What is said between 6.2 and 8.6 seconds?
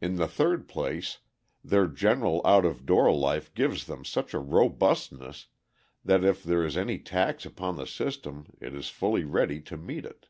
if there is any tax upon the system